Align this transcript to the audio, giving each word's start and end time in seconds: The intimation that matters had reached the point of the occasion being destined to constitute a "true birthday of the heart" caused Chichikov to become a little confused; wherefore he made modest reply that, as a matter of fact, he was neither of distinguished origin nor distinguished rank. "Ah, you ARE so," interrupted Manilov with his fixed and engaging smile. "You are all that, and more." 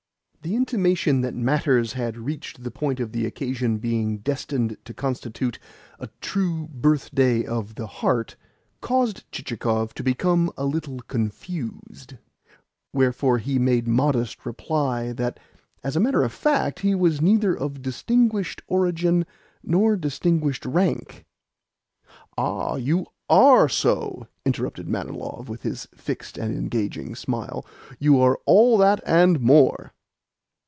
The 0.43 0.55
intimation 0.55 1.21
that 1.21 1.35
matters 1.35 1.93
had 1.93 2.17
reached 2.17 2.63
the 2.63 2.71
point 2.71 2.99
of 2.99 3.11
the 3.11 3.27
occasion 3.27 3.77
being 3.77 4.17
destined 4.17 4.75
to 4.85 4.91
constitute 4.93 5.59
a 5.99 6.09
"true 6.19 6.67
birthday 6.73 7.45
of 7.45 7.75
the 7.75 7.85
heart" 7.85 8.35
caused 8.81 9.29
Chichikov 9.31 9.93
to 9.93 10.03
become 10.03 10.51
a 10.57 10.65
little 10.65 10.97
confused; 11.01 12.15
wherefore 12.91 13.37
he 13.37 13.59
made 13.59 13.87
modest 13.87 14.43
reply 14.43 15.11
that, 15.13 15.39
as 15.83 15.95
a 15.95 15.99
matter 15.99 16.23
of 16.23 16.33
fact, 16.33 16.79
he 16.79 16.95
was 16.95 17.21
neither 17.21 17.53
of 17.55 17.83
distinguished 17.83 18.63
origin 18.65 19.27
nor 19.61 19.95
distinguished 19.95 20.65
rank. 20.65 21.23
"Ah, 22.35 22.77
you 22.77 23.05
ARE 23.29 23.69
so," 23.69 24.25
interrupted 24.43 24.87
Manilov 24.87 25.49
with 25.49 25.61
his 25.61 25.87
fixed 25.93 26.35
and 26.39 26.51
engaging 26.57 27.13
smile. 27.13 27.63
"You 27.99 28.19
are 28.19 28.39
all 28.47 28.79
that, 28.79 29.01
and 29.05 29.39
more." 29.39 29.93